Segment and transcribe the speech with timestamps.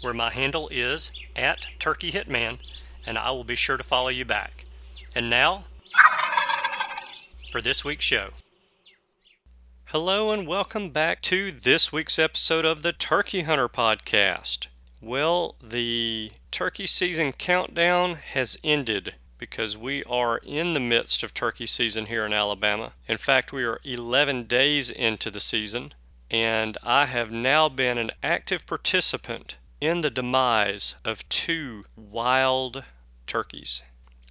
[0.00, 2.58] where my handle is at Turkey Hitman,
[3.04, 4.64] and I will be sure to follow you back.
[5.14, 5.64] And now,
[7.50, 8.30] for this week's show.
[9.86, 14.68] Hello, and welcome back to this week's episode of the Turkey Hunter Podcast.
[15.02, 21.66] Well, the turkey season countdown has ended because we are in the midst of turkey
[21.66, 22.92] season here in Alabama.
[23.06, 25.92] In fact, we are 11 days into the season,
[26.30, 32.84] and I have now been an active participant in the demise of two wild
[33.26, 33.82] turkeys.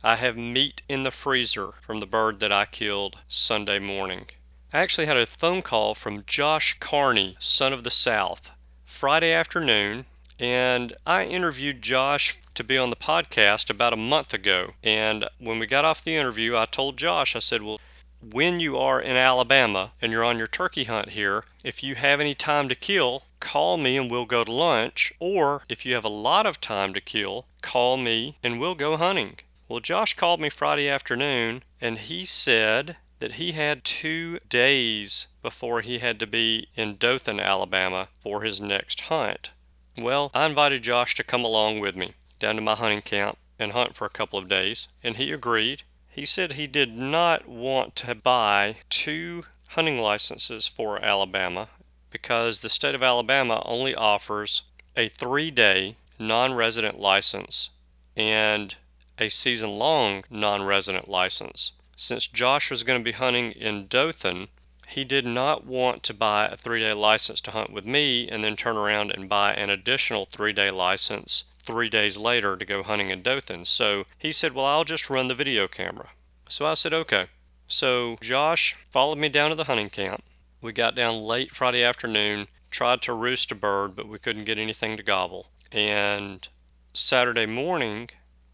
[0.03, 4.27] I have meat in the freezer from the bird that I killed Sunday morning.
[4.71, 8.51] I actually had a phone call from Josh Carney, son of the South,
[8.85, 10.05] Friday afternoon,
[10.37, 14.75] and I interviewed Josh to be on the podcast about a month ago.
[14.83, 17.81] And when we got off the interview, I told Josh, I said, Well,
[18.21, 22.19] when you are in Alabama and you're on your turkey hunt here, if you have
[22.19, 25.13] any time to kill, call me and we'll go to lunch.
[25.19, 28.97] Or if you have a lot of time to kill, call me and we'll go
[28.97, 29.39] hunting.
[29.67, 35.81] Well, Josh called me Friday afternoon and he said that he had two days before
[35.81, 39.51] he had to be in Dothan, Alabama for his next hunt.
[39.97, 43.71] Well, I invited Josh to come along with me down to my hunting camp and
[43.71, 45.83] hunt for a couple of days, and he agreed.
[46.09, 51.69] He said he did not want to buy two hunting licenses for Alabama
[52.11, 54.63] because the state of Alabama only offers
[54.97, 57.69] a three day non resident license
[58.17, 58.75] and
[59.19, 61.71] a season long non resident license.
[61.95, 64.47] Since Josh was going to be hunting in Dothan,
[64.87, 68.43] he did not want to buy a three day license to hunt with me and
[68.43, 72.81] then turn around and buy an additional three day license three days later to go
[72.81, 73.65] hunting in Dothan.
[73.65, 76.09] So he said, Well, I'll just run the video camera.
[76.47, 77.27] So I said, Okay.
[77.67, 80.23] So Josh followed me down to the hunting camp.
[80.61, 84.59] We got down late Friday afternoon, tried to roost a bird, but we couldn't get
[84.59, 85.51] anything to gobble.
[85.71, 86.45] And
[86.93, 88.09] Saturday morning,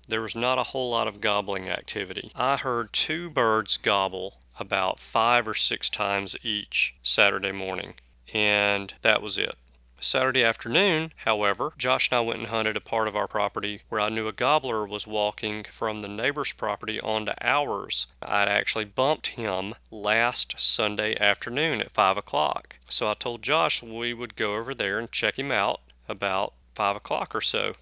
[0.07, 2.31] there was not a whole lot of gobbling activity.
[2.35, 7.95] I heard two birds gobble about five or six times each Saturday morning,
[8.33, 9.57] and that was it.
[10.01, 14.01] Saturday afternoon, however, Josh and I went and hunted a part of our property where
[14.01, 18.07] I knew a gobbler was walking from the neighbor's property onto ours.
[18.21, 22.75] I'd actually bumped him last Sunday afternoon at 5 o'clock.
[22.89, 25.79] So I told Josh we would go over there and check him out
[26.09, 27.77] about 5 o'clock or so.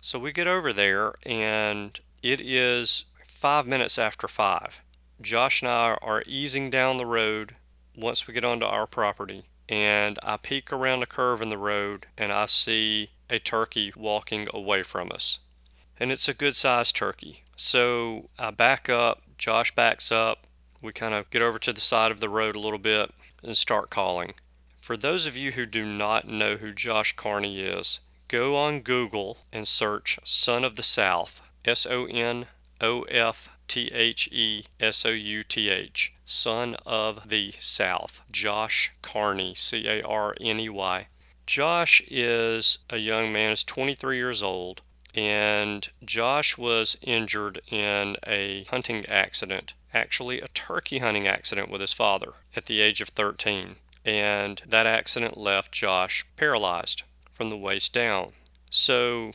[0.00, 4.80] So we get over there, and it is five minutes after 5.
[5.20, 7.56] Josh and I are easing down the road
[7.96, 12.06] once we get onto our property and I peek around a curve in the road
[12.16, 15.40] and I see a turkey walking away from us.
[15.98, 17.42] And it's a good sized turkey.
[17.56, 20.46] So I back up, Josh backs up,
[20.82, 23.12] we kind of get over to the side of the road a little bit
[23.42, 24.34] and start calling.
[24.80, 29.38] For those of you who do not know who Josh Carney is, go on Google
[29.52, 32.46] and search Son of the South, S O N
[32.80, 38.92] O F T H E S O U T H, son of the South, Josh
[39.02, 41.08] Carney, C A R N E Y.
[41.46, 44.82] Josh is a young man, is 23 years old,
[45.16, 51.92] and Josh was injured in a hunting accident, actually a turkey hunting accident with his
[51.92, 53.76] father at the age of 13.
[54.04, 57.02] And that accident left Josh paralyzed
[57.32, 58.34] from the waist down.
[58.70, 59.32] So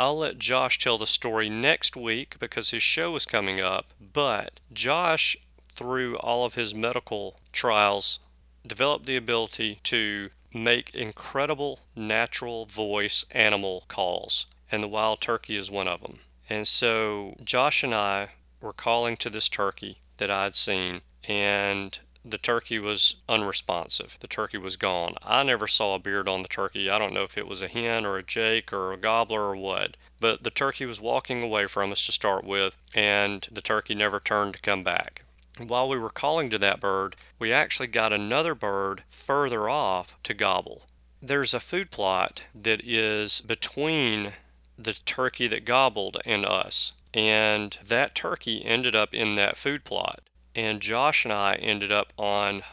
[0.00, 3.92] I'll let Josh tell the story next week because his show is coming up.
[4.00, 5.36] But Josh,
[5.70, 8.20] through all of his medical trials,
[8.64, 15.68] developed the ability to make incredible natural voice animal calls, and the wild turkey is
[15.68, 16.20] one of them.
[16.48, 22.36] And so Josh and I were calling to this turkey that I'd seen, and the
[22.36, 24.18] turkey was unresponsive.
[24.18, 25.14] The turkey was gone.
[25.22, 26.90] I never saw a beard on the turkey.
[26.90, 29.56] I don't know if it was a hen or a jake or a gobbler or
[29.56, 29.96] what.
[30.18, 34.18] But the turkey was walking away from us to start with, and the turkey never
[34.18, 35.22] turned to come back.
[35.58, 40.34] While we were calling to that bird, we actually got another bird further off to
[40.34, 40.88] gobble.
[41.22, 44.34] There's a food plot that is between
[44.76, 50.20] the turkey that gobbled and us, and that turkey ended up in that food plot.
[50.60, 52.64] And Josh and I ended up on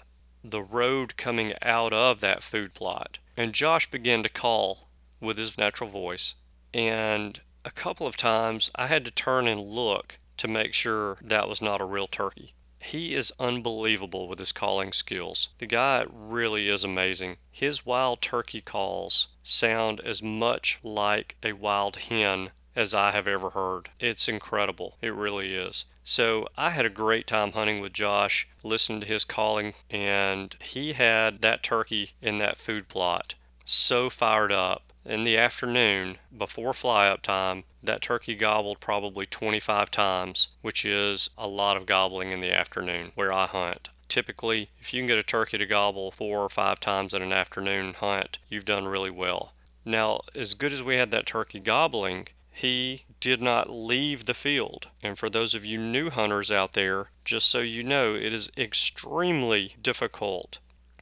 [0.43, 3.19] the road coming out of that food plot.
[3.37, 4.89] And Josh began to call
[5.19, 6.33] with his natural voice.
[6.73, 11.47] And a couple of times I had to turn and look to make sure that
[11.47, 12.55] was not a real turkey.
[12.79, 15.49] He is unbelievable with his calling skills.
[15.59, 17.37] The guy really is amazing.
[17.51, 23.51] His wild turkey calls sound as much like a wild hen as I have ever
[23.51, 23.89] heard.
[23.99, 24.97] It's incredible.
[25.01, 25.85] It really is.
[26.03, 30.93] So I had a great time hunting with Josh, listening to his calling, and he
[30.93, 33.35] had that turkey in that food plot
[33.67, 39.89] so fired up in the afternoon, before fly up time, that turkey gobbled probably 25
[39.89, 43.89] times, which is a lot of gobbling in the afternoon where I hunt.
[44.07, 47.33] Typically, if you can get a turkey to gobble four or five times in an
[47.33, 49.53] afternoon hunt, you've done really well.
[49.83, 54.87] Now, as good as we had that turkey gobbling, he did not leave the field.
[55.03, 58.49] And for those of you new hunters out there, just so you know, it is
[58.55, 60.59] extremely difficult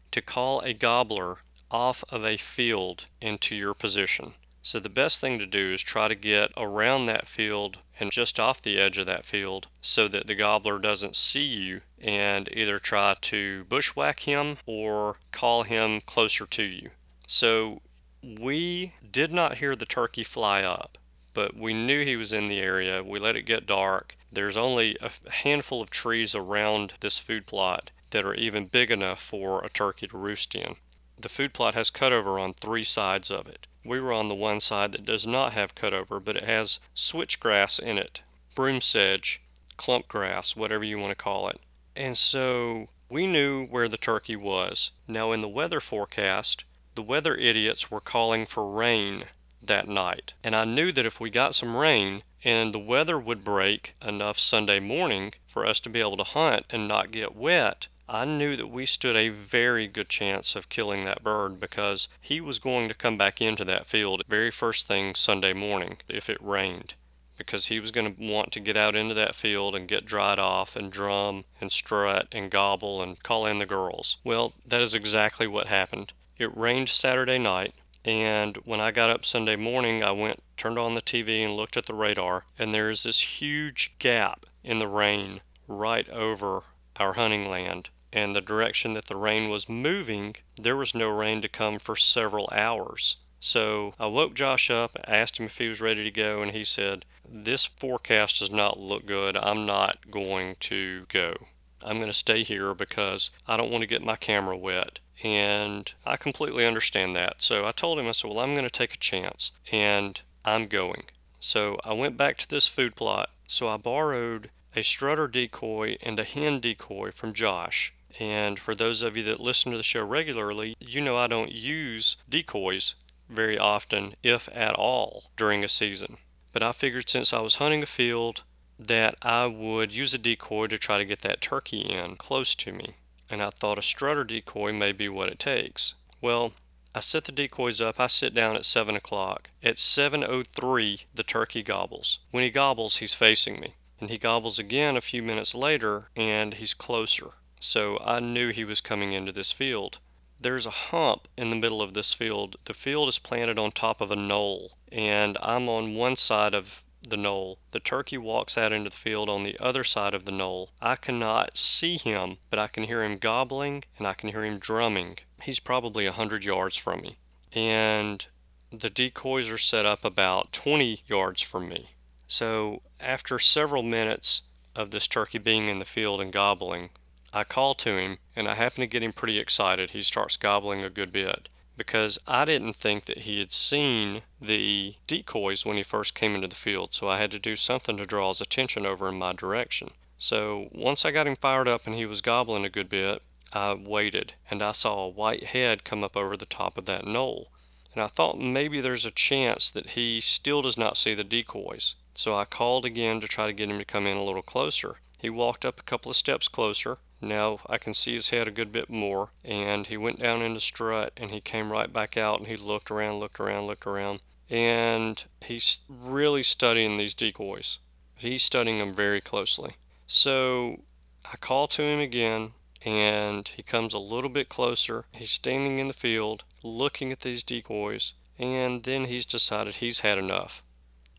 [0.09, 4.33] to call a gobbler off of a field into your position.
[4.63, 8.39] So the best thing to do is try to get around that field and just
[8.39, 12.79] off the edge of that field so that the gobbler doesn't see you and either
[12.79, 16.89] try to bushwhack him or call him closer to you.
[17.27, 17.83] So
[18.23, 20.97] we did not hear the turkey fly up,
[21.33, 23.03] but we knew he was in the area.
[23.03, 24.15] We let it get dark.
[24.31, 29.19] There's only a handful of trees around this food plot that are even big enough
[29.19, 30.75] for a turkey to roost in.
[31.17, 33.65] The food plot has cutover on three sides of it.
[33.83, 37.79] We were on the one side that does not have cutover, but it has switchgrass
[37.79, 38.21] in it,
[38.53, 39.41] broom sedge,
[39.75, 41.59] clump grass, whatever you want to call it.
[41.95, 44.91] And so we knew where the turkey was.
[45.07, 46.63] Now, in the weather forecast,
[46.95, 49.25] the weather idiots were calling for rain
[49.67, 50.33] that night.
[50.43, 54.37] And I knew that if we got some rain and the weather would break enough
[54.37, 58.57] Sunday morning for us to be able to hunt and not get wet, I knew
[58.57, 62.89] that we stood a very good chance of killing that bird because he was going
[62.89, 66.95] to come back into that field very first thing Sunday morning if it rained.
[67.37, 70.37] Because he was going to want to get out into that field and get dried
[70.37, 74.17] off and drum and strut and gobble and call in the girls.
[74.25, 76.11] Well, that is exactly what happened.
[76.37, 77.73] It rained Saturday night,
[78.05, 81.77] and when I got up Sunday morning, I went, turned on the TV, and looked
[81.77, 86.63] at the radar, and there is this huge gap in the rain right over
[86.97, 91.41] our hunting land and the direction that the rain was moving, there was no rain
[91.41, 93.17] to come for several hours.
[93.39, 96.63] So I woke Josh up, asked him if he was ready to go, and he
[96.63, 99.35] said, This forecast does not look good.
[99.35, 101.47] I'm not going to go.
[101.81, 104.99] I'm going to stay here because I don't want to get my camera wet.
[105.23, 107.41] And I completely understand that.
[107.41, 110.67] So I told him, I said, Well, I'm going to take a chance and I'm
[110.67, 111.05] going.
[111.39, 113.29] So I went back to this food plot.
[113.47, 117.93] So I borrowed a strutter decoy and a hen decoy from Josh.
[118.19, 121.51] And for those of you that listen to the show regularly, you know I don't
[121.51, 122.95] use decoys
[123.29, 126.17] very often, if at all, during a season.
[126.51, 128.43] But I figured since I was hunting a field
[128.77, 132.73] that I would use a decoy to try to get that turkey in close to
[132.73, 132.95] me.
[133.29, 135.93] And I thought a strutter decoy may be what it takes.
[136.19, 136.53] Well,
[136.93, 137.99] I set the decoys up.
[137.99, 139.49] I sit down at 7 o'clock.
[139.63, 142.19] At 7.03, the turkey gobbles.
[142.31, 146.55] When he gobbles, he's facing me and he gobbles again a few minutes later and
[146.55, 147.35] he's closer.
[147.61, 149.99] So I knew he was coming into this field.
[150.37, 152.57] There's a hump in the middle of this field.
[152.65, 156.83] The field is planted on top of a knoll, and I'm on one side of
[157.09, 157.59] the knoll.
[157.71, 160.71] The turkey walks out into the field on the other side of the knoll.
[160.81, 164.57] I cannot see him, but I can hear him gobbling and I can hear him
[164.57, 165.19] drumming.
[165.41, 167.17] He's probably a hundred yards from me.
[167.51, 168.25] And
[168.71, 171.89] the decoys are set up about 20 yards from me.
[172.27, 174.43] So after several minutes
[174.73, 176.89] of this turkey being in the field and gobbling,
[177.33, 179.89] I call to him and I happen to get him pretty excited.
[179.89, 184.95] He starts gobbling a good bit because I didn't think that he had seen the
[185.07, 188.05] decoys when he first came into the field, so I had to do something to
[188.05, 189.91] draw his attention over in my direction.
[190.19, 193.73] So once I got him fired up and he was gobbling a good bit, I
[193.73, 197.51] waited and I saw a white head come up over the top of that knoll.
[197.93, 201.95] And I thought maybe there's a chance that he still does not see the decoys.
[202.15, 204.99] So I called again to try to get him to come in a little closer.
[205.19, 206.99] He walked up a couple of steps closer.
[207.25, 209.31] Now I can see his head a good bit more.
[209.45, 212.57] And he went down in the strut and he came right back out and he
[212.57, 214.19] looked around, looked around, looked around.
[214.49, 217.79] And he's really studying these decoys.
[218.17, 219.77] He's studying them very closely.
[220.05, 220.83] So
[221.23, 225.05] I call to him again and he comes a little bit closer.
[225.13, 230.17] He's standing in the field looking at these decoys and then he's decided he's had
[230.17, 230.61] enough.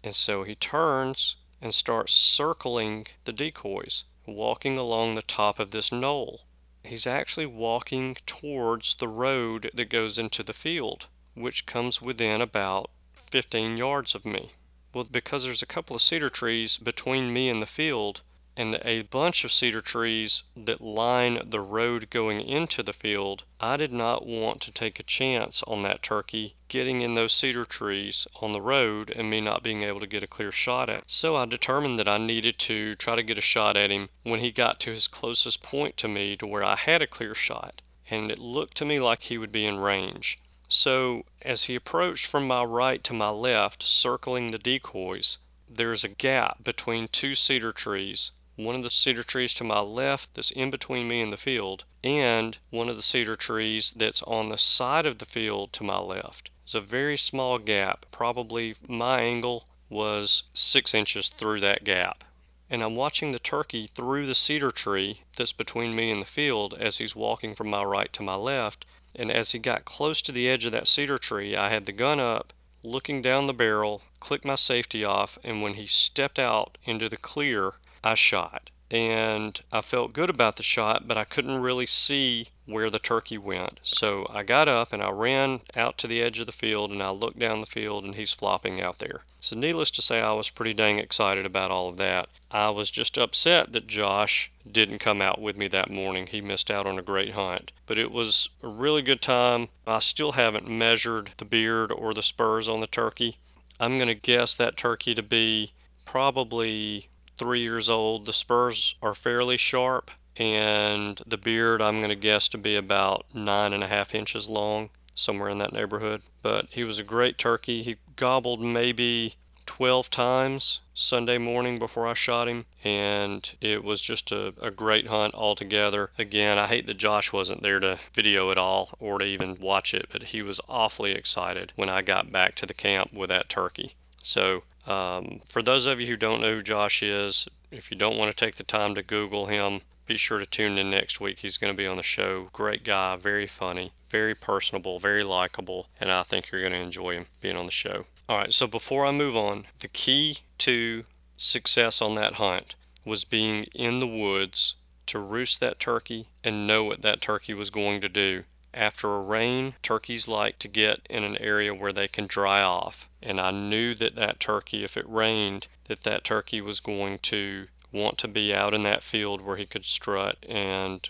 [0.02, 5.92] And so he turns and starts circling the decoys, walking along the top of this
[5.92, 6.46] knoll.
[6.82, 12.90] He's actually walking towards the road that goes into the field, which comes within about
[13.12, 14.52] 15 yards of me.
[14.94, 18.22] Well, because there's a couple of cedar trees between me and the field,
[18.56, 23.76] and a bunch of cedar trees that line the road going into the field, I
[23.76, 28.28] did not want to take a chance on that turkey getting in those cedar trees
[28.36, 30.98] on the road and me not being able to get a clear shot at.
[30.98, 31.04] Him.
[31.08, 34.38] So I determined that I needed to try to get a shot at him when
[34.38, 37.82] he got to his closest point to me to where I had a clear shot.
[38.08, 40.38] And it looked to me like he would be in range.
[40.68, 46.04] So as he approached from my right to my left, circling the decoys, there is
[46.04, 50.52] a gap between two cedar trees one of the cedar trees to my left that's
[50.52, 54.56] in between me and the field, and one of the cedar trees that's on the
[54.56, 56.50] side of the field to my left.
[56.62, 58.06] It's a very small gap.
[58.12, 62.22] Probably my angle was six inches through that gap.
[62.70, 66.74] And I'm watching the turkey through the cedar tree that's between me and the field
[66.74, 68.86] as he's walking from my right to my left.
[69.16, 71.92] And as he got close to the edge of that cedar tree, I had the
[71.92, 72.52] gun up,
[72.84, 77.16] looking down the barrel, clicked my safety off, and when he stepped out into the
[77.16, 77.74] clear,
[78.06, 78.70] I shot.
[78.90, 83.38] And I felt good about the shot, but I couldn't really see where the turkey
[83.38, 83.80] went.
[83.82, 87.02] So I got up and I ran out to the edge of the field and
[87.02, 89.24] I looked down the field and he's flopping out there.
[89.40, 92.28] So, needless to say, I was pretty dang excited about all of that.
[92.50, 96.26] I was just upset that Josh didn't come out with me that morning.
[96.26, 97.72] He missed out on a great hunt.
[97.86, 99.70] But it was a really good time.
[99.86, 103.38] I still haven't measured the beard or the spurs on the turkey.
[103.80, 105.72] I'm going to guess that turkey to be
[106.04, 108.26] probably three years old.
[108.26, 113.26] The spurs are fairly sharp, and the beard I'm going to guess to be about
[113.34, 116.22] nine and a half inches long, somewhere in that neighborhood.
[116.42, 117.82] But he was a great turkey.
[117.82, 119.36] He gobbled maybe
[119.66, 125.06] 12 times Sunday morning before I shot him, and it was just a, a, great
[125.06, 126.10] hunt altogether.
[126.18, 129.94] Again, I hate that Josh wasn't there to video it all or to even watch
[129.94, 133.48] it, but he was awfully excited when I got back to the camp with that
[133.48, 133.94] turkey.
[134.22, 138.18] So um, for those of you who don't know who Josh is, if you don't
[138.18, 141.38] want to take the time to Google him, be sure to tune in next week.
[141.38, 142.50] He's going to be on the show.
[142.52, 147.14] Great guy, very funny, very personable, very likable, and I think you're going to enjoy
[147.14, 148.04] him being on the show.
[148.28, 151.04] All right, so before I move on, the key to
[151.36, 152.74] success on that hunt
[153.04, 154.74] was being in the woods
[155.06, 158.44] to roost that turkey and know what that turkey was going to do
[158.76, 163.08] after a rain, turkeys like to get in an area where they can dry off.
[163.22, 167.68] And I knew that that turkey, if it rained, that that turkey was going to
[167.92, 171.08] want to be out in that field where he could strut and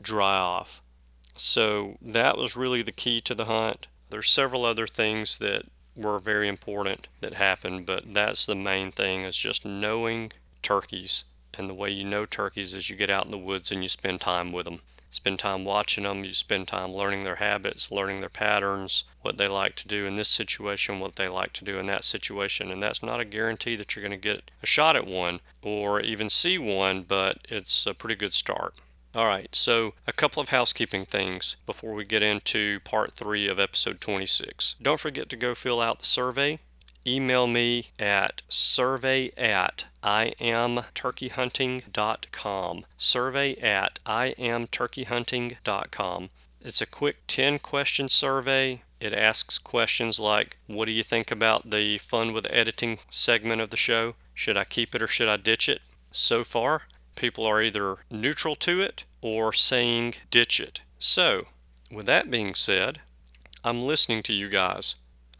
[0.00, 0.82] dry off.
[1.36, 3.86] So that was really the key to the hunt.
[4.10, 9.22] There's several other things that were very important that happened, but that's the main thing
[9.22, 11.24] is just knowing turkeys.
[11.56, 13.88] And the way you know turkeys is you get out in the woods and you
[13.88, 14.80] spend time with them
[15.14, 19.46] spend time watching them, you spend time learning their habits, learning their patterns, what they
[19.46, 22.72] like to do in this situation, what they like to do in that situation.
[22.72, 26.00] And that's not a guarantee that you're going to get a shot at one or
[26.00, 28.74] even see one, but it's a pretty good start.
[29.14, 33.60] All right, so a couple of housekeeping things before we get into part three of
[33.60, 34.74] episode 26.
[34.82, 36.58] Don't forget to go fill out the survey
[37.06, 42.86] email me at survey at iamturkeyhunting.com.
[42.96, 46.30] Survey at iamturkeyhunting.com.
[46.60, 48.82] It's a quick 10 question survey.
[49.00, 53.68] It asks questions like What do you think about the fun with editing segment of
[53.68, 54.14] the show?
[54.32, 55.82] Should I keep it or should I ditch it?
[56.10, 56.84] So far,
[57.16, 60.80] people are either neutral to it or saying ditch it.
[60.98, 61.48] So,
[61.90, 63.02] with that being said,
[63.62, 64.96] I'm listening to you guys.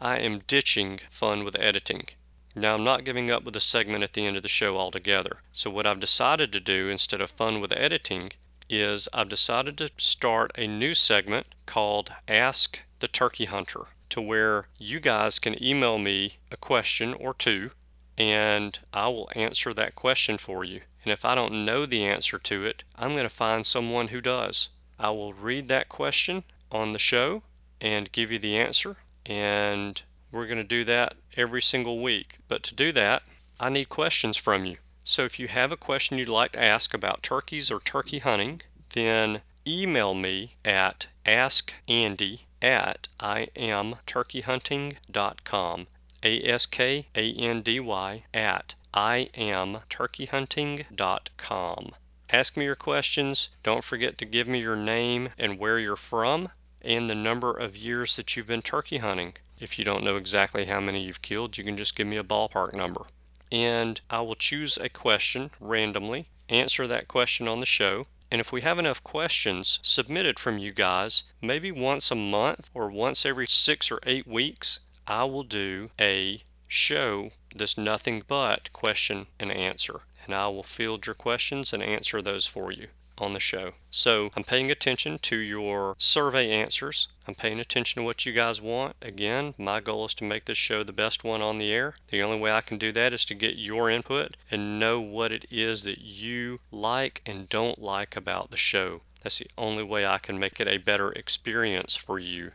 [0.06, 2.10] I am ditching fun with editing.
[2.54, 5.40] Now, I'm not giving up with a segment at the end of the show altogether.
[5.50, 8.32] So, what I've decided to do instead of fun with editing
[8.68, 14.68] is I've decided to start a new segment called Ask the Turkey Hunter, to where
[14.76, 17.70] you guys can email me a question or two
[18.18, 20.82] and I will answer that question for you.
[21.04, 24.20] And if I don't know the answer to it, I'm going to find someone who
[24.20, 24.68] does.
[24.98, 27.42] I will read that question on the show
[27.80, 32.38] and give you the answer and we're going to do that every single week.
[32.48, 33.22] But to do that,
[33.60, 34.78] I need questions from you.
[35.04, 38.62] So if you have a question you'd like to ask about turkeys or turkey hunting,
[38.94, 45.86] then email me at askandy at iamturkeyhunting.com.
[46.22, 51.94] A S K A N D Y at iamturkeyhunting.com.
[52.30, 53.50] Ask me your questions.
[53.62, 56.48] Don't forget to give me your name and where you're from
[56.86, 59.34] and the number of years that you've been turkey hunting.
[59.58, 62.22] If you don't know exactly how many you've killed, you can just give me a
[62.22, 63.06] ballpark number.
[63.50, 68.52] And I will choose a question randomly, answer that question on the show, and if
[68.52, 73.46] we have enough questions submitted from you guys, maybe once a month or once every
[73.46, 80.02] six or eight weeks, I will do a show that's nothing but question and answer.
[80.24, 83.74] And I will field your questions and answer those for you on the show.
[83.90, 87.08] So I'm paying attention to your survey answers.
[87.28, 88.96] I'm paying attention to what you guys want.
[89.00, 91.94] Again, my goal is to make this show the best one on the air.
[92.08, 95.32] The only way I can do that is to get your input and know what
[95.32, 99.02] it is that you like and don't like about the show.
[99.22, 102.52] That's the only way I can make it a better experience for you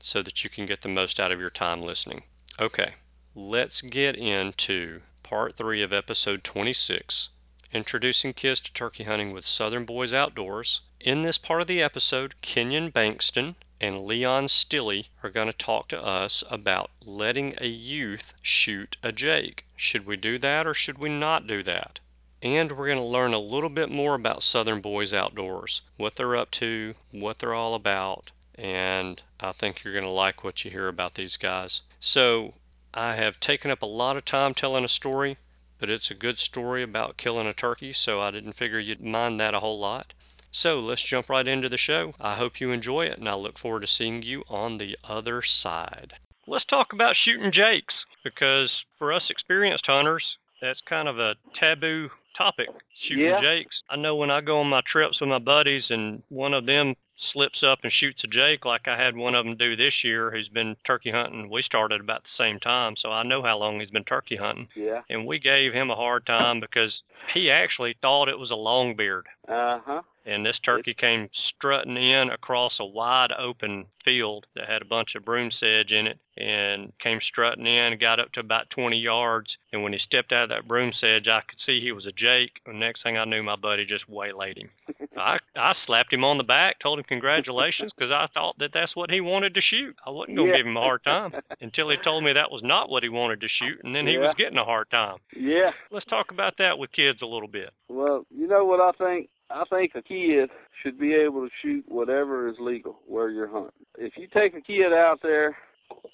[0.00, 2.24] so that you can get the most out of your time listening.
[2.58, 2.94] Okay,
[3.34, 7.30] let's get into part three of episode 26
[7.72, 10.80] introducing kids to turkey hunting with Southern Boys Outdoors.
[10.98, 15.88] In this part of the episode, Kenyon Bankston and Leon Stilley are going to talk
[15.88, 19.64] to us about letting a youth shoot a Jake.
[19.76, 22.00] Should we do that or should we not do that?
[22.42, 26.36] And we're going to learn a little bit more about Southern Boys Outdoors, what they're
[26.36, 30.70] up to, what they're all about, and I think you're going to like what you
[30.70, 31.82] hear about these guys.
[32.00, 32.54] So,
[32.92, 35.36] I have taken up a lot of time telling a story
[35.80, 39.40] but it's a good story about killing a turkey, so I didn't figure you'd mind
[39.40, 40.12] that a whole lot.
[40.52, 42.14] So let's jump right into the show.
[42.20, 45.42] I hope you enjoy it, and I look forward to seeing you on the other
[45.42, 46.14] side.
[46.46, 50.24] Let's talk about shooting jakes, because for us experienced hunters,
[50.60, 52.68] that's kind of a taboo topic
[53.08, 53.40] shooting Yeah.
[53.40, 53.82] jakes.
[53.88, 56.94] I know when I go on my trips with my buddies and one of them
[57.32, 60.30] slips up and shoots a jake like I had one of them do this year
[60.30, 61.50] who's been turkey hunting.
[61.50, 64.68] We started about the same time, so I know how long he's been turkey hunting.
[64.74, 65.02] Yeah.
[65.08, 66.92] And we gave him a hard time because
[67.34, 69.22] he actually thought it was a longbeard.
[69.48, 70.02] Uh huh.
[70.26, 75.14] And this turkey came strutting in across a wide open field that had a bunch
[75.16, 78.98] of broom sedge in it and came strutting in and got up to about 20
[78.98, 79.48] yards.
[79.72, 82.12] And when he stepped out of that broom sedge, I could see he was a
[82.12, 82.52] Jake.
[82.66, 84.70] And next thing I knew, my buddy just waylaid him.
[85.16, 88.94] I, I slapped him on the back, told him congratulations because I thought that that's
[88.96, 89.96] what he wanted to shoot.
[90.06, 90.58] I wasn't going to Yeah.
[90.58, 93.40] give him a hard time until he told me that was not what he wanted
[93.40, 93.80] to shoot.
[93.84, 94.20] And then he Yeah.
[94.28, 95.16] was getting a hard time.
[95.36, 95.70] Yeah.
[95.90, 97.70] Let's talk about that with kids a little bit.
[97.88, 99.28] Well, you know what I think?
[99.50, 100.50] I think a kid
[100.82, 103.72] should be able to shoot whatever is legal where you're hunting.
[103.98, 105.56] If you take a kid out there,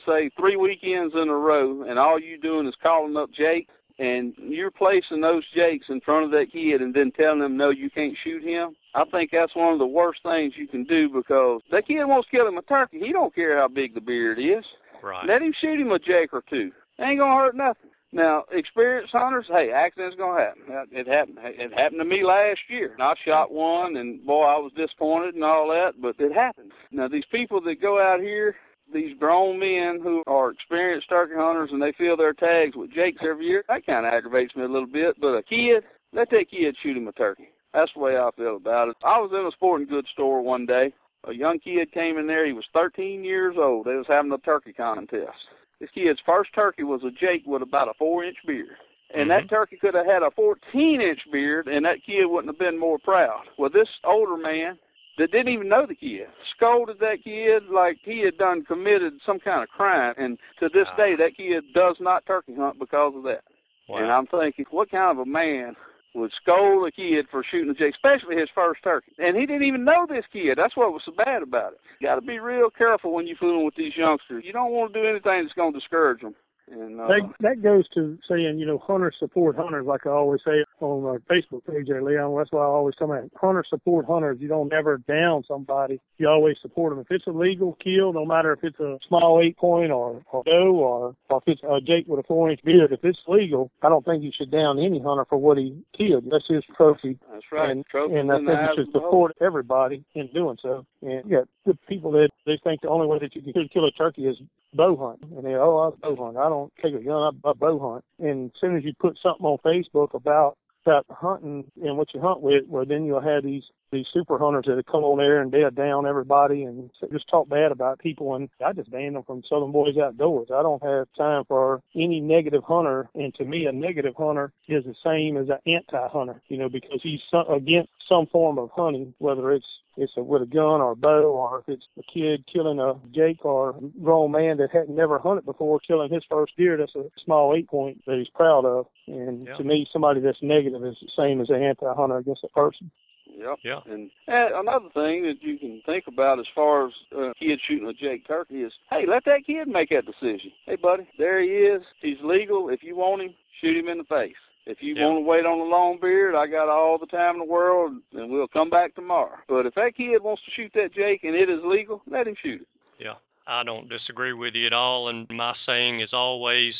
[0.06, 3.68] say three weekends in a row, and all you doing is calling up Jake,
[3.98, 7.70] and you're placing those Jakes in front of that kid and then telling them no,
[7.70, 8.76] you can't shoot him.
[8.94, 12.28] I think that's one of the worst things you can do because that kid wants
[12.28, 13.00] to kill him a turkey.
[13.00, 14.64] He don't care how big the beard is.
[15.02, 15.26] Right.
[15.26, 16.72] Let him shoot him a jake or two.
[17.00, 17.90] Ain't gonna hurt nothing.
[18.16, 20.62] Now, experienced hunters, hey, accidents gonna happen.
[20.90, 21.36] It happened.
[21.42, 22.94] It happened to me last year.
[22.94, 26.72] And I shot one, and boy, I was disappointed and all that, but it happened.
[26.90, 28.56] Now, these people that go out here,
[28.90, 33.20] these grown men who are experienced turkey hunters, and they fill their tags with jakes
[33.22, 35.20] every year, that kind of aggravates me a little bit.
[35.20, 37.50] But a kid, let that kid shoot him a turkey.
[37.74, 38.96] That's the way I feel about it.
[39.04, 40.94] I was in a sporting goods store one day.
[41.28, 42.46] A young kid came in there.
[42.46, 43.84] He was 13 years old.
[43.84, 45.36] They was having a turkey contest.
[45.80, 48.76] This kid's first turkey was a Jake with about a four-inch beard.
[49.14, 52.78] And that turkey could have had a 14-inch beard, and that kid wouldn't have been
[52.78, 53.44] more proud.
[53.58, 54.78] Well, this older man
[55.18, 59.38] that didn't even know the kid scolded that kid like he had done committed some
[59.38, 60.14] kind of crime.
[60.18, 60.96] And to this Ah.
[60.96, 63.44] day, that kid does not turkey hunt because of that.
[63.88, 65.76] And I'm thinking, what kind of a man
[66.16, 69.12] would scold a kid for shooting a jake, especially his first turkey?
[69.18, 70.56] And he didn't even know this kid.
[70.56, 71.80] That's what was so bad about it.
[72.00, 74.44] You got to be real careful when you're fooling with these youngsters.
[74.46, 76.34] You don't want to do anything that's going to discourage them.
[76.70, 80.40] And uh, That, that goes to saying, you know, hunters support hunters, like I always
[80.44, 82.36] say on our Facebook page there, Leon.
[82.36, 84.38] That's why I always tell them, hunters support hunters.
[84.40, 86.00] You don't ever down somebody.
[86.18, 87.00] You always support them.
[87.00, 90.42] If it's a legal kill, no matter if it's a small eight point or, or
[90.44, 93.70] doe or, or if it's a Jake with a four inch beard, if it's legal,
[93.82, 96.24] I don't think you should down any hunter for what he killed.
[96.30, 97.18] That's his trophy.
[97.30, 97.70] that's right.
[97.70, 100.84] And, Trophies and I think you should the support everybody in doing so.
[101.02, 103.84] And you got good people that they think the only way that you can kill
[103.84, 104.36] a turkey is
[104.74, 105.30] bow hunt.
[105.36, 106.36] And they, oh, I bow hunt.
[106.36, 107.38] I don't take a gun.
[107.44, 108.04] I, I bow hunt.
[108.18, 112.20] And as soon as you put something on Facebook about about hunting and what you
[112.20, 115.52] hunt with, well, then you'll have these these super hunters that come on there and
[115.52, 118.34] they'll down everybody and just talk bad about people.
[118.34, 120.48] And I just ban them from Southern Boys Outdoors.
[120.52, 123.08] I don't have time for any negative hunter.
[123.14, 127.00] And to me, a negative hunter is the same as an anti-hunter, you know, because
[127.02, 130.96] he's against some form of hunting, whether it's it's a, with a gun or a
[130.96, 134.88] bow, or if it's a kid killing a jake or a grown man that had
[134.88, 136.76] never hunted before killing his first deer.
[136.76, 138.86] That's a small eight point that he's proud of.
[139.06, 139.56] And yeah.
[139.56, 142.90] to me, somebody that's negative is the same as an anti-hunter against a person.
[143.36, 143.58] Yep.
[143.64, 143.80] Yeah.
[143.86, 147.86] And, and another thing that you can think about as far as uh, kids shooting
[147.88, 150.50] a Jake turkey is, hey, let that kid make that decision.
[150.64, 151.82] Hey, buddy, there he is.
[152.00, 152.70] He's legal.
[152.70, 154.34] If you want him, shoot him in the face.
[154.64, 155.06] If you Yeah.
[155.06, 157.92] want to wait on the long beard, I got all the time in the world,
[158.14, 159.36] and we'll come back tomorrow.
[159.48, 162.34] But if that kid wants to shoot that Jake and it is legal, let him
[162.42, 162.68] shoot it.
[162.98, 163.14] Yeah,
[163.46, 165.08] I don't disagree with you at all.
[165.08, 166.74] And my saying is always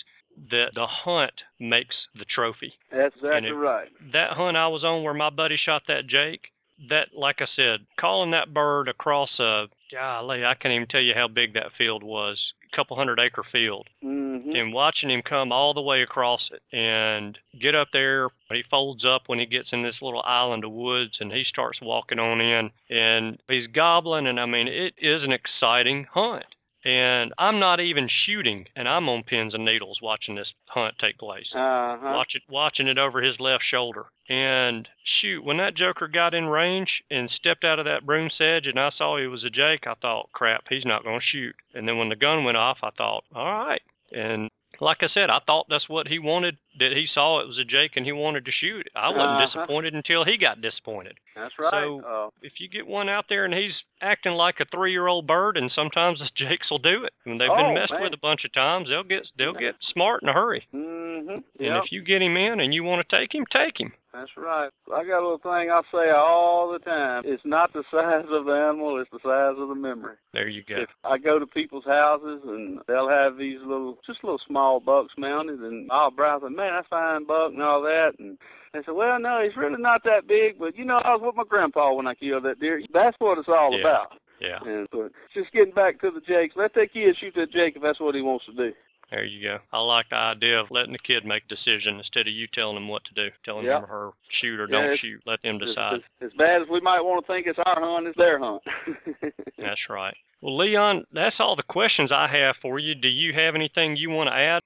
[0.50, 2.74] that the hunt makes the trophy.
[2.90, 3.88] That's exactly it- right.
[4.12, 6.48] That hunt I was on where my buddy shot that Jake,
[6.90, 11.14] that, like I said, calling that bird across a, golly, I can't even tell you
[11.14, 12.38] how big that field was,
[12.70, 14.50] a couple hundred acre field, Mm-hmm.
[14.54, 18.28] and watching him come all the way across it and get up there.
[18.50, 21.80] He folds up when he gets in this little island of woods and he starts
[21.80, 24.26] walking on in and he's gobbling.
[24.26, 26.44] And I mean, it is an exciting hunt.
[26.86, 31.18] And I'm not even shooting, and I'm on pins and needles watching this hunt take
[31.18, 31.48] place.
[31.52, 31.98] Uh-huh.
[32.14, 34.04] Watch it, watching it over his left shoulder.
[34.28, 34.86] And
[35.20, 38.78] shoot, when that joker got in range and stepped out of that broom sedge, and
[38.78, 41.56] I saw he was a Jake, I thought, crap, he's not going to shoot.
[41.74, 43.82] And then when the gun went off, I thought, all right.
[44.12, 44.48] And
[44.80, 46.56] like I said, I thought that's what he wanted.
[46.78, 48.86] That he saw it was a Jake and he wanted to shoot.
[48.94, 49.46] I wasn't Uh-huh.
[49.46, 51.18] disappointed until he got disappointed.
[51.34, 51.72] That's right.
[51.72, 55.56] So- uh, If you get one out there and he's acting like a three-year-old bird,
[55.56, 57.12] and sometimes the Jakes will do it.
[57.24, 58.02] When they've Oh, been messed man.
[58.02, 60.66] with a bunch of times, they'll get they'll get smart in a hurry.
[60.72, 61.30] mm-hmm.
[61.30, 63.92] And if you get him in and you want to take him, take him.
[64.12, 64.70] That's right.
[64.94, 67.24] I got a little thing I say all the time.
[67.26, 70.16] It's not the size of the animal, it's the size of the memory.
[70.32, 70.76] There you go.
[70.76, 75.12] If I go to people's houses and they'll have these little, just little small bucks
[75.18, 78.12] mounted, and I'll browse them, man, a fine buck and all that.
[78.18, 78.38] And
[78.72, 81.36] they said, well, no, he's really not that big, but you know, I was with
[81.36, 82.82] my grandpa when I killed that deer.
[82.92, 83.80] That's what it's all Yeah.
[83.80, 84.12] about.
[84.38, 87.74] Yeah, And but just getting back to the Jakes, let that kid shoot that Jake
[87.76, 88.74] if that's what he wants to do.
[89.10, 89.58] there you go.
[89.72, 92.76] I like the idea of letting the kid make a decision instead of you telling
[92.76, 93.78] him what to do, telling Yeah.
[93.78, 94.10] him or her
[94.42, 95.22] shoot or don't shoot.
[95.24, 95.94] Let them decide.
[95.94, 98.62] as, as bad as we might want to think it's our hunt, it's their hunt.
[99.58, 100.14] That's right.
[100.42, 102.94] Well, Leon, that's all the questions I have for you.
[102.94, 104.62] Do you have anything you want to add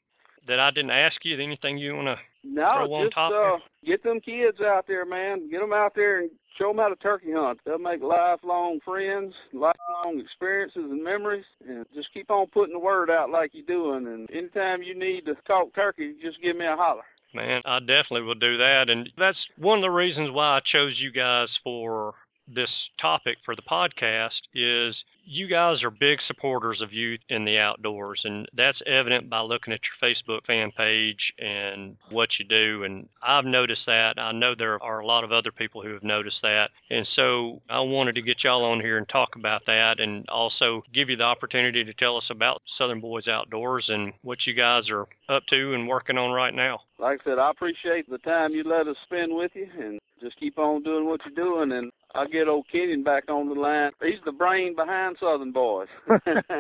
[0.49, 1.41] that I didn't ask you?
[1.41, 2.17] Anything you want to?
[2.43, 5.51] No, just uh, get them kids out there, man.
[5.51, 7.61] Get them out there and show them how to turkey hunt.
[7.65, 13.11] They'll make lifelong friends, lifelong experiences and memories, and just keep on putting the word
[13.11, 14.07] out like you're doing.
[14.07, 17.05] And anytime you need to talk turkey, just give me a holler.
[17.35, 18.87] Man, I definitely will do that.
[18.89, 22.15] And that's one of the reasons why I chose you guys for
[22.53, 27.59] this topic for the podcast is you guys are big supporters of youth in the
[27.59, 32.85] outdoors and that's evident by looking at your Facebook fan page and what you do
[32.85, 34.15] and I've noticed that.
[34.19, 36.71] I know there are a lot of other people who have noticed that.
[36.91, 40.83] And so I wanted to get y'all on here and talk about that and also
[40.95, 44.89] give you the opportunity to tell us about Southern Boys Outdoors and what you guys
[44.91, 46.81] are up to and working on right now.
[46.99, 50.39] Like I said, I appreciate the time you let us spend with you, and just
[50.39, 51.73] keep on doing what you're doing.
[51.73, 53.93] And I'll get old Kenyon back on the line.
[54.03, 55.89] He's the brain behind Southern Boys.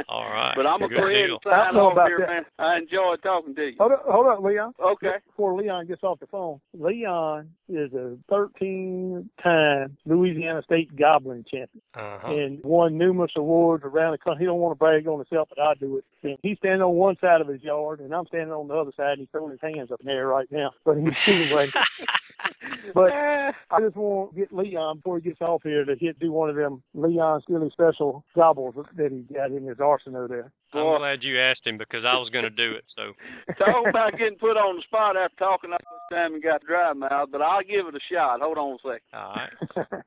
[0.08, 0.52] All right.
[0.54, 1.38] But I'm gonna Good go ahead deal.
[1.44, 2.28] and I sign off here, that.
[2.28, 2.42] man.
[2.58, 3.74] I enjoyed talking to you.
[3.78, 4.72] Hold up, hold up, Leon.
[4.80, 5.14] Okay.
[5.26, 12.32] Before Leon gets off the phone, Leon is a 13-time Louisiana State Gobbling champion Uh-huh.
[12.34, 14.42] and won numerous awards around the country.
[14.42, 16.04] He don't want to brag on himself, but I do it.
[16.22, 18.92] And he's standing on one side of his yard, and I'm standing on the other
[18.96, 20.70] side, and he's throwing his hands up in the air right now.
[20.84, 21.68] But anyway,
[22.94, 26.32] but I just want to get Leon before he gets off here to hit do
[26.32, 30.52] one of them Leon's really special gobbles that he got in his arsenal there.
[30.72, 32.84] I'm glad you asked him because I was going to do it.
[32.96, 33.12] So
[33.58, 36.92] Talk about getting put on the spot after talking all this time and got dry
[36.92, 38.40] mouth, but I'll give it a shot.
[38.40, 39.00] Hold on a second.
[39.12, 40.02] all right.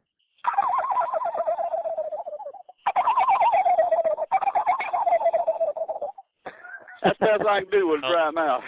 [7.03, 8.11] That's the best I can do with a oh.
[8.11, 8.63] dry mouth.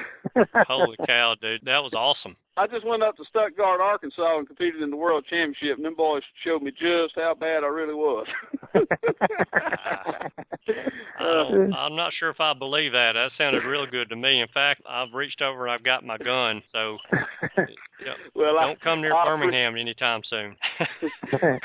[0.68, 2.36] Holy cow, dude, that was awesome.
[2.58, 5.96] I just went up to Stuttgart, Arkansas, and competed in the World Championship, and them
[5.96, 8.28] boys showed me just how bad I really was.
[10.68, 13.12] Uh, uh, I am not sure if I believe that.
[13.14, 14.42] That sounded real good to me.
[14.42, 16.62] In fact, I've reached over and I've got my gun.
[16.72, 16.98] So
[18.06, 18.16] yep.
[18.36, 20.56] well, don't come near I, Birmingham anytime soon.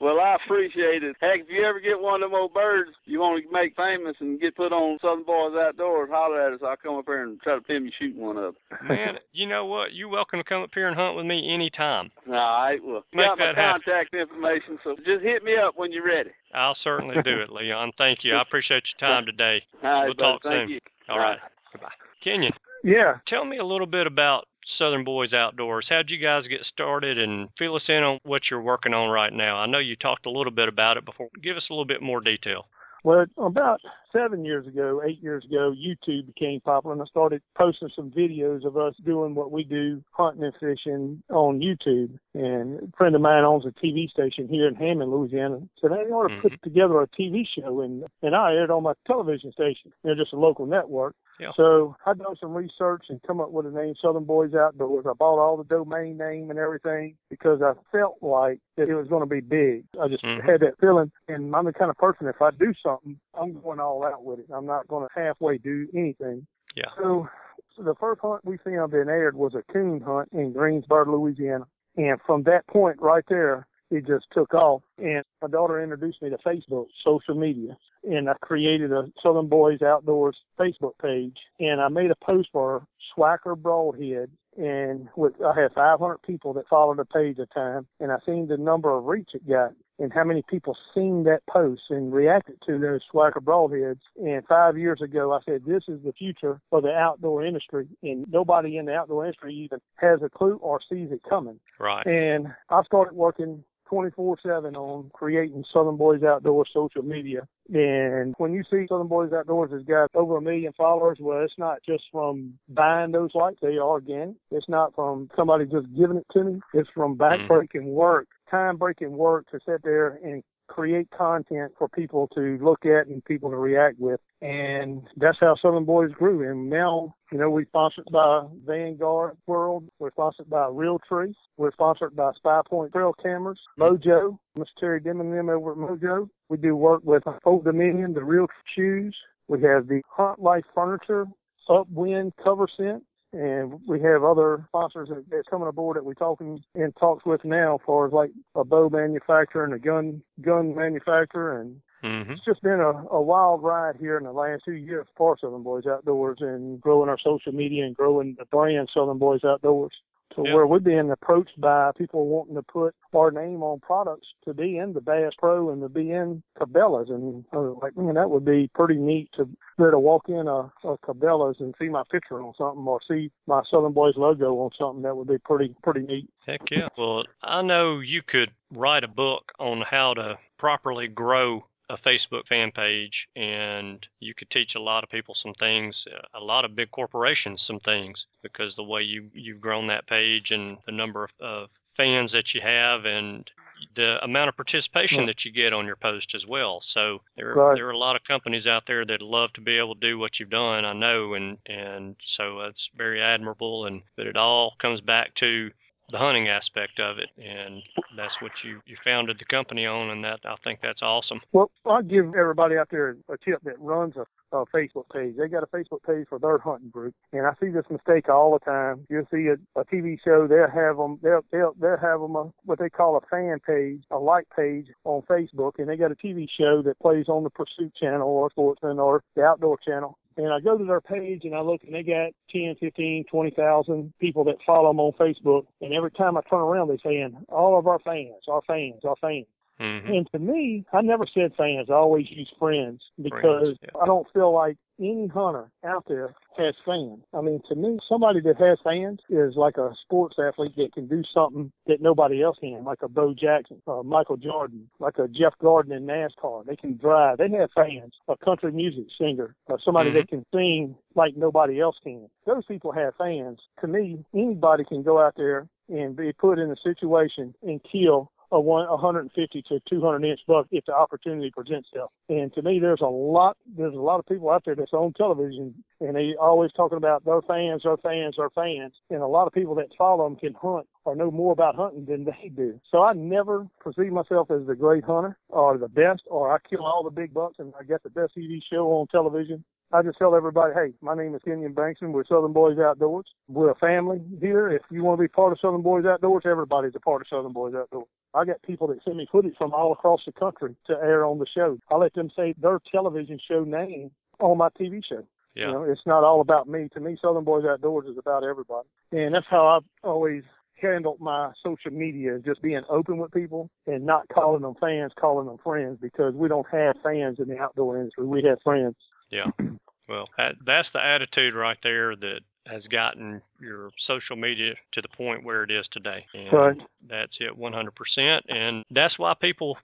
[0.00, 1.16] well, I appreciate it.
[1.20, 4.16] Heck, if you ever get one of them old birds you want to make famous
[4.20, 6.60] and get put on Southern Boys Outdoors, holler at us.
[6.64, 8.88] I'll come up here and try to pin you shooting one of them.
[8.88, 9.92] Man, you know what?
[9.94, 12.10] You're welcome to come up here and hunt with me anytime.
[12.28, 12.78] All right.
[12.84, 13.82] Well, you Make got my that happen.
[13.84, 16.30] contact information, so just hit me up when you're ready.
[16.54, 17.92] I'll certainly do it, Leon.
[17.98, 18.34] Thank you.
[18.34, 19.62] I appreciate your time today.
[19.82, 20.32] All right, We'll brother.
[20.34, 20.74] talk Thank soon.
[20.74, 20.80] you.
[21.08, 21.38] All right.
[21.72, 21.88] Goodbye.
[22.24, 23.18] Kenyon, Yeah.
[23.28, 24.46] tell me a little bit about
[24.78, 25.86] Southern Boys Outdoors.
[25.88, 29.32] How'd you guys get started and fill us in on what you're working on right
[29.32, 29.56] now?
[29.56, 31.28] I know you talked a little bit about it before.
[31.42, 32.66] Give us a little bit more detail.
[33.04, 33.80] Well, about
[34.16, 38.64] seven years ago, eight years ago, YouTube became popular, and I started posting some videos
[38.64, 42.18] of us doing what we do, hunting and fishing on YouTube.
[42.34, 45.60] And a friend of mine owns a TV station here in Hammond, Louisiana.
[45.80, 48.82] Said, "Hey, you ought to put together a TV show," and and I aired on
[48.82, 51.14] my television station, you know, just a local network.
[51.38, 51.52] Yeah.
[51.56, 55.04] So I done some research and come up with a name, Southern Boys Outdoors.
[55.06, 59.08] I bought all the domain name and everything because I felt like that it was
[59.08, 59.84] going to be big.
[60.00, 60.42] I just Mhm.
[60.42, 63.80] had that feeling, and I'm the kind of person if I do something, I'm going
[63.80, 64.46] all out with it.
[64.54, 66.46] I'm not going to halfway do anything.
[66.76, 66.90] Yeah.
[66.98, 67.28] So,
[67.76, 71.66] so the first hunt we filmed and aired was a coon hunt in Greensburg, Louisiana,
[71.96, 74.82] and from that point right there, it just took off.
[74.98, 79.82] And my daughter introduced me to Facebook, social media, and I created a Southern Boys
[79.82, 84.30] Outdoors Facebook page, and I made a post for Swhacker Broadhead.
[84.58, 88.16] And with I had 500 people that followed the page at a time, and I
[88.24, 92.12] seen the number of reach it got, and how many people seen that post and
[92.12, 94.00] reacted to those Swhacker Broadheads.
[94.16, 98.26] And five years ago, I said this is the future of the outdoor industry, and
[98.30, 101.58] nobody in the outdoor industry even has a clue or sees it coming.
[101.78, 102.06] Right.
[102.06, 107.46] And I started working 24 7 on creating Southern Boys Outdoors social media.
[107.72, 111.54] And when you see Southern Boys Outdoors has got over a million followers, well, it's
[111.58, 114.36] not just from buying those likes, they are organic.
[114.50, 117.22] It's not from somebody just giving it to me, it's from mm-hmm.
[117.52, 122.84] backbreaking work, time breaking work to sit there and create content for people to look
[122.84, 124.20] at and people to react with.
[124.42, 126.50] And that's how Southern Boys grew.
[126.50, 129.88] And now, you know, we're sponsored by Vanguard World.
[129.98, 131.34] We're sponsored by Realtree.
[131.56, 134.64] We're sponsored by Spy Point Trail Cameras, Mojo, Mr.
[134.78, 136.28] Terry Dim and them over at Mojo.
[136.48, 139.16] We do work with Old Dominion, the Real Shoes.
[139.48, 141.26] We have the Hunt Life Furniture,
[141.68, 143.02] Upwind Cover Scent,
[143.32, 147.44] and we have other sponsors that, that's coming aboard that we're talking in talks with
[147.44, 152.32] now, as far as like a bow manufacturer and a gun gun manufacturer, and Mm-hmm.
[152.32, 155.62] it's just been a, a wild ride here in the last two years for Southern
[155.62, 159.92] Boys Outdoors and growing our social media and growing the brand Southern Boys Outdoors
[160.34, 160.54] to Yeah.
[160.54, 164.78] where we're being approached by people wanting to put our name on products to be
[164.78, 167.08] in the Bass Pro and to be in Cabela's.
[167.10, 170.28] And I was like, man, that would be pretty neat to be able to walk
[170.28, 174.16] in a, a Cabela's and see my picture on something or see my Southern Boys
[174.16, 175.02] logo on something.
[175.02, 176.28] That would be pretty, pretty neat.
[176.46, 176.88] Heck yeah.
[176.98, 182.46] Well, I know you could write a book on how to properly grow a Facebook
[182.48, 185.94] fan page, and you could teach a lot of people some things,
[186.34, 190.50] a lot of big corporations some things, because the way you you've grown that page
[190.50, 193.48] and the number of, of fans that you have and
[193.94, 195.26] the amount of participation Yeah.
[195.26, 196.82] that you get on your post as well.
[196.94, 197.74] So there Right.
[197.76, 200.18] there are a lot of companies out there that love to be able to do
[200.18, 200.84] what you've done.
[200.84, 203.86] I know, and and so it's very admirable.
[203.86, 205.70] And but it all comes back to
[206.10, 207.82] the hunting aspect of it, and
[208.16, 211.40] that's what you you founded the company on, and that I think that's awesome.
[211.52, 215.34] Well, I'll give everybody out there a tip that runs a, a Facebook page.
[215.36, 218.52] They got a Facebook page for their hunting group, and I see this mistake all
[218.52, 219.06] the time.
[219.10, 222.52] You'll see a, a TV show, they'll have them, they'll they'll they'll have them a,
[222.64, 226.16] what they call a fan page, a like page on Facebook, and they got a
[226.16, 230.16] TV show that plays on the Pursuit Channel or Sportsman or the Outdoor Channel.
[230.36, 234.12] And I go to their page and I look and they got 10, 15, 20,000
[234.20, 235.66] people that follow them on Facebook.
[235.80, 239.16] And every time I turn around, they're saying, all of our fans, our fans, our
[239.20, 239.46] fans.
[239.78, 241.88] Hmm And to me, I never said fans.
[241.90, 243.90] I always use friends because yeah.
[244.00, 247.20] I don't feel like any hunter out there has fans.
[247.34, 251.06] I mean, to me, somebody that has fans is like a sports athlete that can
[251.06, 255.28] do something that nobody else can, like a Bo Jackson, uh, Michael Jordan, like a
[255.28, 256.64] Jeff Gordon in NASCAR.
[256.64, 257.38] They can drive.
[257.38, 258.14] They have fans.
[258.28, 262.28] A country music singer, uh, somebody that can sing like nobody else can.
[262.46, 263.58] Those people have fans.
[263.82, 268.30] To me, anybody can go out there and be put in a situation and kill
[268.52, 272.10] a 150 to 200 inch buck if the opportunity presents itself.
[272.28, 275.12] And to me, there's a lot there's a lot of people out there that's on
[275.14, 278.92] television and they always talking about their fans, their fans, their fans.
[279.10, 282.04] And a lot of people that follow them can hunt or know more about hunting
[282.06, 282.80] than they do.
[282.90, 286.84] So I never perceive myself as the great hunter or the best or I kill
[286.84, 289.64] all the big bucks and I got the best TV show on television.
[289.92, 292.10] I just tell everybody, hey, my name is Kenyon Bankson.
[292.10, 293.26] We're Southern Boys Outdoors.
[293.48, 294.68] We're a family here.
[294.68, 297.52] If you want to be part of Southern Boys Outdoors, everybody's a part of Southern
[297.52, 298.08] Boys Outdoors.
[298.34, 301.38] I got people that send me footage from all across the country to air on
[301.38, 301.78] the show.
[301.90, 304.10] I let them say their television show name
[304.40, 305.24] on my TV show.
[305.54, 305.68] Yeah.
[305.68, 306.88] You know, it's not all about me.
[306.92, 308.86] To me, Southern Boys Outdoors is about everybody.
[309.10, 310.42] And that's how I've always
[310.80, 315.12] handled my social media as just being open with people and not calling them fans,
[315.18, 318.26] calling them friends because we don't have fans in the outdoor industry.
[318.26, 318.96] We have friends.
[319.30, 319.46] Yeah.
[320.08, 325.08] Well, that, that's the attitude right there that has gotten your social media to the
[325.16, 326.24] point where it is today.
[326.34, 326.76] And right.
[327.08, 328.40] That's it 100%.
[328.48, 329.76] And that's why people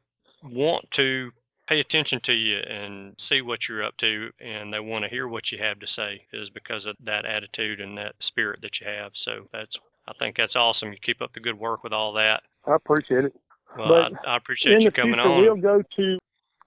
[0.43, 1.31] want to
[1.69, 5.29] pay attention to you and see what you're up to and they want to hear
[5.29, 8.87] what you have to say is because of that attitude and that spirit that you
[8.87, 9.71] have so that's
[10.09, 13.25] i think that's awesome you keep up the good work with all that i appreciate
[13.25, 13.35] it
[13.79, 16.19] well I, I, appreciate you coming future, on we'll go to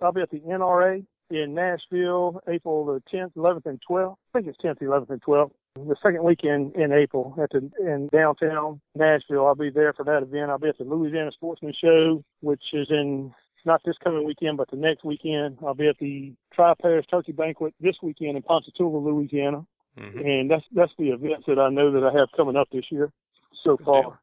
[0.01, 4.47] i'll be at the nra in nashville april the 10th 11th and 12th i think
[4.47, 9.45] it's 10th 11th and 12th the second weekend in April at the in downtown Nashville.
[9.45, 10.49] I'll be there for that event.
[10.49, 13.33] I'll be at the Louisiana Sportsman Show, which is in
[13.65, 15.57] not this coming weekend, but the next weekend.
[15.65, 19.65] I'll be at the Tri Parish Turkey Banquet this weekend in Ponchatoula, Louisiana,
[19.99, 20.19] mm-hmm.
[20.19, 23.11] and that's that's the events that I know that I have coming up this year
[23.63, 24.19] so far.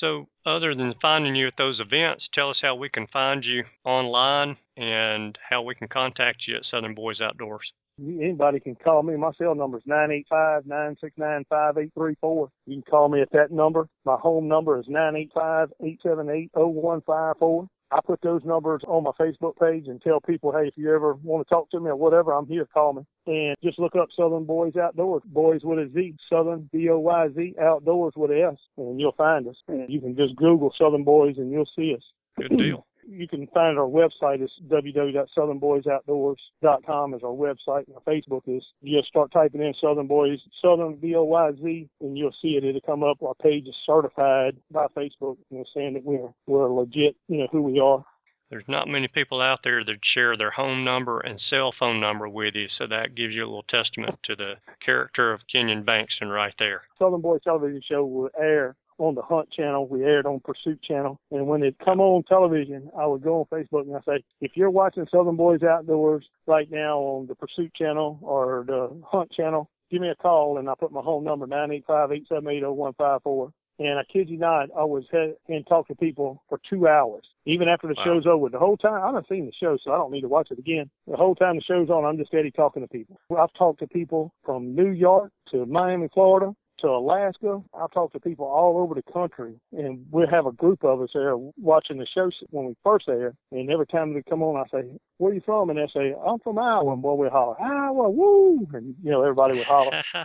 [0.00, 3.64] So, other than finding you at those events, tell us how we can find you
[3.84, 7.72] online and how we can contact you at Southern Boys Outdoors.
[8.00, 9.16] Anybody can call me.
[9.16, 12.50] My cell number is nine eight five nine six nine five eight three four.
[12.66, 13.88] You can call me at that number.
[14.04, 17.68] My home number is nine eight five eight seven eight zero one five four.
[17.92, 21.14] I put those numbers on my Facebook page and tell people, hey, if you ever
[21.14, 22.66] want to talk to me or whatever, I'm here.
[22.66, 23.02] Call me.
[23.26, 25.22] And just look up Southern Boys Outdoors.
[25.26, 26.16] Boys with a Z.
[26.28, 29.56] Southern B O Y Z Outdoors with a S, and you'll find us.
[29.68, 32.02] And you can just Google Southern Boys and you'll see us.
[32.36, 38.42] Good deal you can find our website is www.southernboysoutdoors.com is our website and our Facebook
[38.46, 42.56] is just start typing in Southern Boys Southern B O Y Z and you'll see
[42.56, 42.64] it.
[42.64, 43.22] It'll come up.
[43.22, 47.48] Our page is certified by Facebook, you know, saying that we're we're legit, you know,
[47.50, 48.04] who we are.
[48.50, 52.28] There's not many people out there that share their home number and cell phone number
[52.28, 56.30] with you, so that gives you a little testament to the character of Kenyon Bankston
[56.32, 56.82] right there.
[56.98, 59.86] Southern Boys television show will air on the Hunt channel.
[59.86, 61.20] We aired on Pursuit channel.
[61.30, 64.52] And when it come on television, I would go on Facebook and I say, if
[64.54, 69.70] you're watching Southern Boys Outdoors right now on the Pursuit channel or the Hunt channel,
[69.90, 72.48] give me a call and I put my home number nine eight five eight seven
[72.48, 73.52] eight zero one five four.
[73.80, 77.24] And I kid you not, I was head and talked to people for two hours,
[77.44, 78.04] even after the wow.
[78.04, 78.48] show's over.
[78.48, 80.60] The whole time, I haven't seen the show, so I don't need to watch it
[80.60, 80.88] again.
[81.08, 83.18] The whole time the show's on, I'm just steady talking to people.
[83.36, 87.62] I've talked to people from New York to Miami, Florida, to Alaska.
[87.74, 91.10] I've talked to people all over the country, and we'll have a group of us
[91.14, 93.34] there watching the show when we first air.
[93.52, 96.14] And every time they come on, I say, "Where are you from?" And they say,
[96.14, 100.02] "I'm from Iowa." And boy, we holler, "Iowa, woo!" And you know, everybody would holler.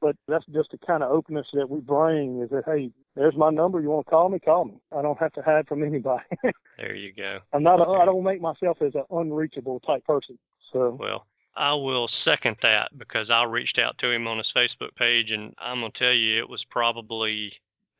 [0.00, 2.42] but that's just the kind of openness that we bring.
[2.42, 3.80] Is that hey, there's my number.
[3.80, 4.38] You want to call me?
[4.38, 4.74] Call me.
[4.96, 6.24] I don't have to hide from anybody.
[6.78, 7.38] there you go.
[7.52, 7.80] I'm not.
[7.80, 10.38] A, I don't make myself as an unreachable type person.
[10.72, 14.94] So well, I will second that because I reached out to him on his Facebook
[14.96, 17.52] page, and I'm going to tell you it was probably,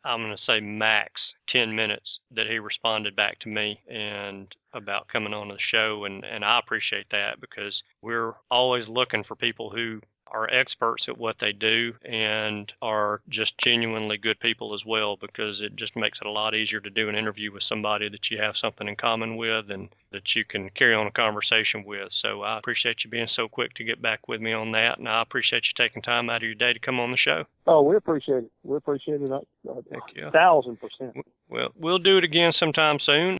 [0.04, 1.12] I'm going to say max
[1.50, 6.04] 10 minutes that he responded back to me and about coming on the show.
[6.06, 10.00] And, and I appreciate that because we're always looking for people who
[10.32, 15.60] are experts at what they do and are just genuinely good people as well because
[15.60, 18.40] it just makes it a lot easier to do an interview with somebody that you
[18.40, 22.08] have something in common with and that you can carry on a conversation with.
[22.22, 25.08] So I appreciate you being so quick to get back with me on that and
[25.08, 27.44] I appreciate you taking time out of your day to come on the show.
[27.66, 28.50] Oh, we appreciate it.
[28.64, 31.24] We appreciate it a, a thousand percent.
[31.48, 33.38] Well, we'll do it again sometime soon.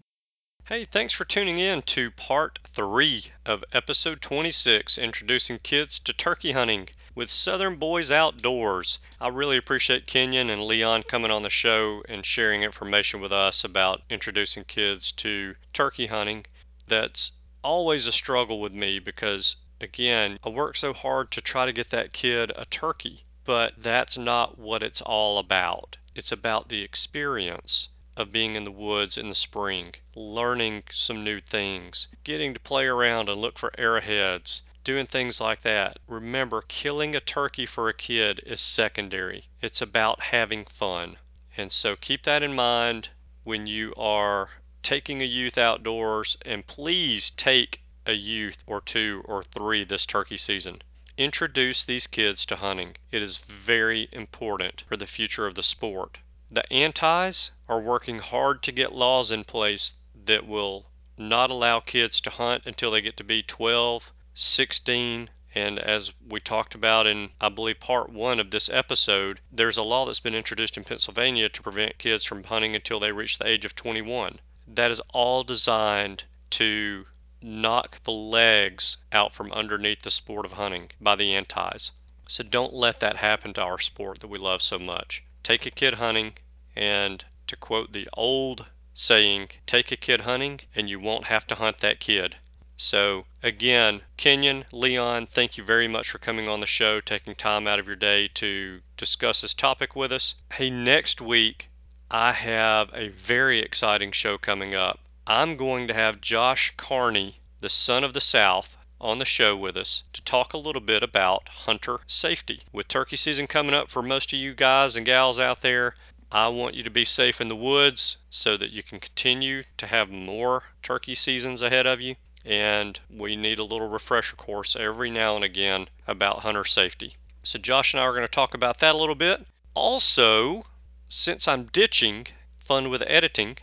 [0.66, 6.53] Hey, thanks for tuning in to part three of episode 26 Introducing Kids to Turkey
[6.53, 9.01] Hunting with Southern Boys Outdoors.
[9.20, 13.64] I really appreciate Kenyon and Leon coming on the show and sharing information with us
[13.64, 16.46] about introducing kids to turkey hunting.
[16.87, 17.33] That's
[17.64, 21.90] always a struggle with me because, again, I work so hard to try to get
[21.90, 25.96] that kid a turkey, but that's not what it's all about.
[26.14, 31.40] It's about the experience of being in the woods in the spring, learning some new
[31.40, 35.96] things, getting to play around and look for arrowheads, doing things like that.
[36.07, 39.48] Remember, killing a turkey for a kid is secondary.
[39.61, 41.16] It's about having fun.
[41.57, 43.09] And so keep that in mind
[43.44, 44.51] when you are
[44.83, 50.37] taking a youth outdoors, and please take a youth or two or three this turkey
[50.37, 50.83] season.
[51.16, 52.97] Introduce these kids to hunting.
[53.11, 56.18] It is very important for the future of the sport.
[56.55, 62.20] The antis are working hard to get laws in place that will not allow kids
[62.20, 67.30] to hunt until they get to be 12, 16, and as we talked about in,
[67.40, 71.48] I believe, part one of this episode, there's a law that's been introduced in Pennsylvania
[71.48, 74.38] to prevent kids from hunting until they reach the age of 21.
[74.68, 77.07] That is all designed to
[77.40, 81.92] knock the legs out from underneath the sport of hunting by the antis.
[82.28, 85.24] So don't let that happen to our sport that we love so much.
[85.43, 86.34] Take a kid hunting,
[86.76, 91.55] And to quote the old saying, take a kid hunting and you won't have to
[91.55, 92.36] hunt that kid.
[92.76, 97.66] So, again, Kenyon, Leon, thank you very much for coming on the show, taking time
[97.66, 100.34] out of your day to discuss this topic with us.
[100.53, 101.68] Hey, next week,
[102.11, 105.01] I have a very exciting show coming up.
[105.26, 109.76] I'm going to have Josh Carney, the son of the South, on the show with
[109.76, 112.62] us to talk a little bit about hunter safety.
[112.72, 115.96] With turkey season coming up for most of you guys and gals out there,
[116.30, 119.86] I want you to be safe in the woods so that you can continue to
[119.86, 122.16] have more turkey seasons ahead of you.
[122.44, 127.16] And we need a little refresher course every now and again about hunter safety.
[127.42, 129.44] So, Josh and I are going to talk about that a little bit.
[129.74, 130.64] Also,
[131.09, 132.28] since I'm ditching
[132.59, 133.59] fun with editing,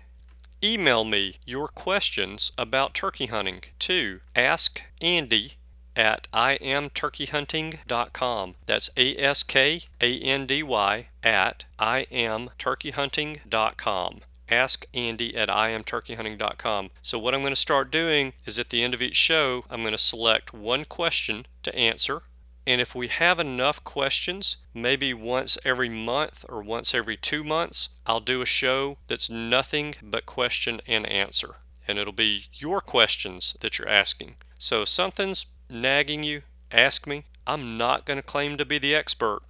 [0.63, 5.55] email me your questions about turkey hunting to ask Andy
[5.95, 8.55] at iamturkeyhunting.com.
[8.65, 14.21] That's A S K A N D Y at iamturkeyhunting.com.
[14.49, 16.91] Ask Andy at iamturkeyhunting.com.
[17.01, 19.81] So, what I'm going to start doing is at the end of each show, I'm
[19.81, 22.21] going to select one question to answer
[22.67, 27.89] and if we have enough questions, maybe once every month or once every two months,
[28.05, 31.61] I'll do a show that's nothing but question and answer.
[31.87, 34.35] And it'll be your questions that you're asking.
[34.57, 37.23] So if something's nagging you, ask me.
[37.47, 39.41] I'm not going to claim to be the expert,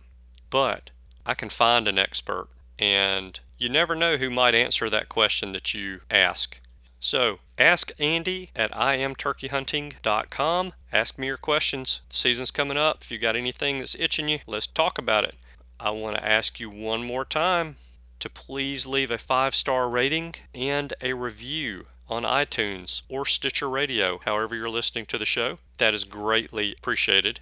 [0.49, 0.91] but
[1.25, 2.47] I can find an expert.
[2.77, 6.59] And you never know who might answer that question that you ask.
[7.01, 10.73] So ask Andy at iamturkeyhunting.com.
[10.91, 12.01] Ask me your questions.
[12.09, 13.01] The season's coming up.
[13.01, 15.35] If you got anything that's itching you, let's talk about it.
[15.79, 17.77] I want to ask you one more time
[18.19, 24.19] to please leave a five star rating and a review on iTunes or Stitcher Radio,
[24.25, 25.59] however you're listening to the show.
[25.77, 27.39] That is greatly appreciated.